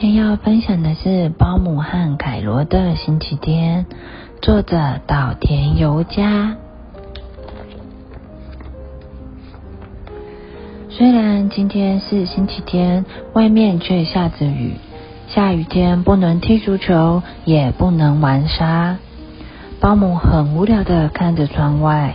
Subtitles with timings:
[0.00, 3.84] 今天要分享的是保姆和凯罗的星期天，
[4.40, 6.54] 作者岛田由佳。
[10.88, 14.74] 虽然今天是星期天，外面却下着雨。
[15.30, 18.98] 下雨天不能踢足球，也不能玩沙。
[19.80, 22.14] 保姆很无聊的看着窗外，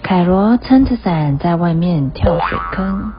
[0.00, 3.12] 凯罗撑着伞在外面跳水坑。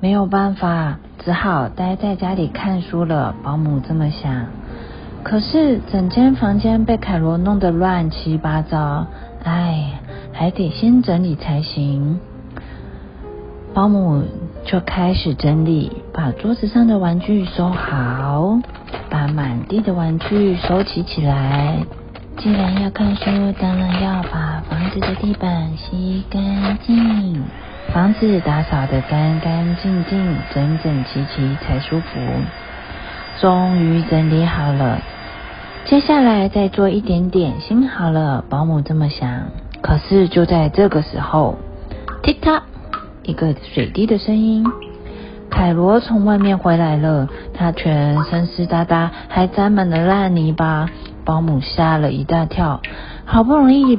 [0.00, 3.34] 没有办法，只好待在家里看书了。
[3.42, 4.46] 保姆这么想。
[5.24, 9.06] 可是整间房间被凯罗弄得乱七八糟，
[9.42, 9.98] 哎，
[10.32, 12.20] 还得先整理才行。
[13.74, 14.22] 保姆
[14.64, 18.58] 就开始整理，把桌子上的玩具收好，
[19.10, 21.84] 把满地的玩具收起起来。
[22.36, 23.24] 既然要看书，
[23.60, 27.42] 当然要把房子的地板吸干净。
[27.92, 32.20] 房子打扫得干干净净、整整齐齐才舒服。
[33.40, 35.00] 终于整理好了，
[35.84, 38.44] 接下来再做一点点心好了。
[38.48, 39.44] 保姆这么想。
[39.80, 41.56] 可是就在这个时候，
[42.22, 42.62] 踢踏，
[43.22, 44.66] 一个水滴的声音。
[45.50, 50.90] 凯罗从外面回来了，他全身湿哒哒，还沾满了烂泥巴。
[51.24, 52.80] 保姆吓了一大跳，
[53.24, 53.98] 好不容易。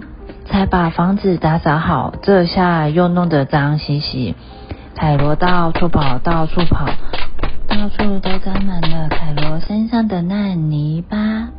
[0.50, 4.36] 才把房子打扫好，这下又弄得脏兮兮。
[4.95, 6.88] 凯罗到处跑，到处跑，
[7.67, 11.50] 到处都沾满了凯罗身上的烂泥巴。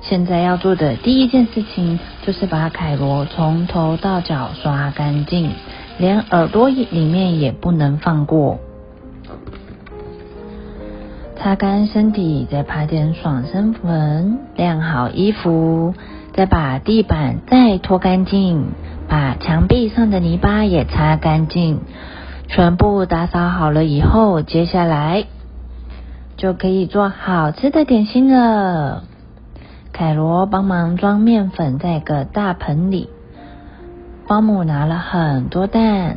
[0.00, 5.52] 现在要做的第一件事情，就是把凯罗从头到脚刷干净，
[5.98, 8.58] 连耳朵里面也不能放过。
[11.36, 15.94] 擦干身体，再拍点爽身粉，晾好衣服。
[16.34, 18.72] 再把地板再拖干净，
[19.08, 21.80] 把墙壁上的泥巴也擦干净，
[22.48, 25.26] 全部打扫好了以后，接下来
[26.36, 29.04] 就可以做好吃的点心了。
[29.92, 33.08] 凯罗帮忙装面粉在个大盆里，
[34.26, 36.16] 保姆拿了很多蛋，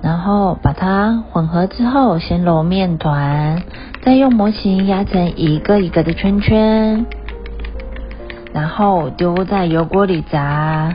[0.00, 3.62] 然后把它混合之后，先揉面团，
[4.00, 7.04] 再用模型压成一个一个的圈圈。
[8.52, 10.94] 然后丢在油锅里炸，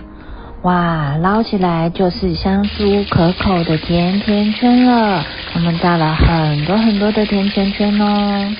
[0.64, 5.24] 哇，捞起来就是香酥可口的甜甜圈了。
[5.54, 8.56] 他们炸了很多很多的甜甜圈哦。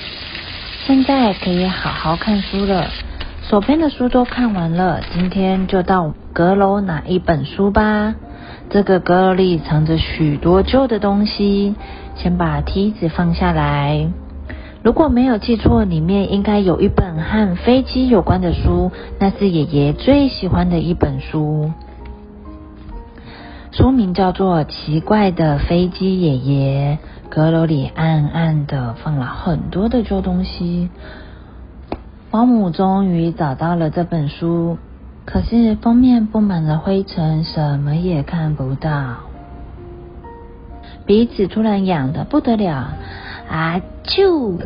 [0.86, 2.86] 现在可以好好看书了，
[3.48, 8.14] 手边的书都看完了，今天就到阁楼拿一本书吧。
[8.70, 11.74] 这个阁楼里藏着许多旧的东西，
[12.14, 14.08] 先把梯子放下来。
[14.86, 21.72] 如果没有记错，里面应该有一本和飞机有关的书，那是爷爷最喜欢的一本书。
[23.72, 26.98] 书名叫做《奇怪的飞机爷爷》。
[27.28, 30.88] 阁楼里暗暗的放了很多的旧东西。
[32.30, 34.78] 保姆终于找到了这本书，
[35.24, 39.16] 可是封面布满了灰尘，什么也看不到。
[41.06, 42.92] 鼻子突然痒的不得了。
[43.56, 43.80] 啊！
[44.04, 44.58] 啾！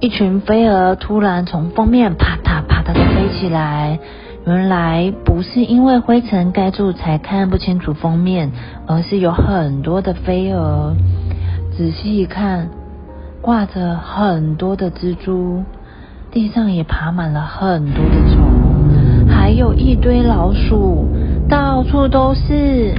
[0.00, 4.00] 一群飞蛾突然从封面啪嗒啪嗒的飞起来。
[4.46, 8.50] 原来不是因为灰尘盖住才看不清楚封面，
[8.86, 10.96] 而是有很多的飞蛾。
[11.76, 12.68] 仔细一看，
[13.40, 15.62] 挂着很多的蜘蛛，
[16.32, 21.06] 地上也爬满了很多的虫，还有一堆老鼠，
[21.48, 22.94] 到处都是。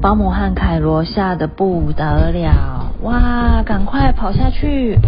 [0.00, 2.83] 保姆和凯罗吓得不得了。
[3.04, 3.62] 哇！
[3.62, 4.98] 赶快跑下去，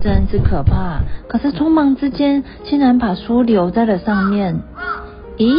[0.00, 1.00] 真是可怕。
[1.28, 4.60] 可是匆忙之间，竟然把书留在了上面。
[5.36, 5.52] 咦？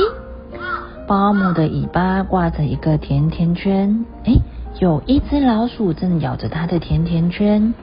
[1.05, 4.35] 保姆的尾巴挂着一个甜甜圈，哎，
[4.79, 7.73] 有一只老鼠正咬着它的甜甜圈。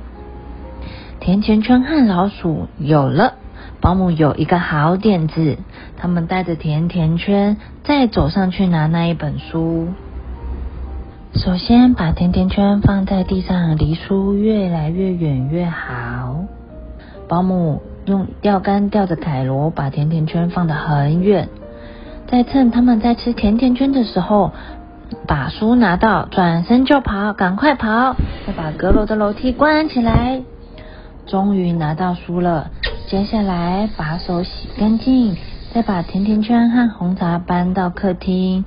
[1.21, 3.35] 甜甜圈和老鼠有了，
[3.83, 5.59] 保姆有一个好点子。
[5.99, 9.89] 他们带着甜甜圈，再走上去拿那一本书。
[11.37, 16.45] 首先把甜甜圈放在地上，离书越来越远越好。
[17.29, 21.49] 保姆用钓竿钓着凯罗，把甜甜圈放得很远。
[22.27, 24.51] 再趁他们在吃甜甜圈的时候，
[25.27, 28.17] 把书拿到，转身就跑，赶快跑！
[28.47, 30.43] 再把阁楼的楼梯关起来。
[31.27, 32.71] 终于拿到书了，
[33.07, 35.37] 接下来把手洗干净，
[35.73, 38.65] 再把甜甜圈和红茶搬到客厅。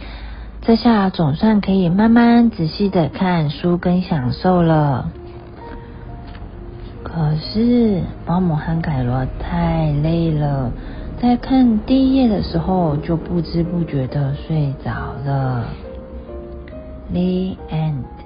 [0.66, 5.12] 这下总算可以慢慢仔细的看书跟享受了。
[7.04, 10.72] 可是保姆和凯罗太累了，
[11.22, 15.66] 在看第一页的时候就不知不觉的睡着了。
[17.12, 18.23] The end。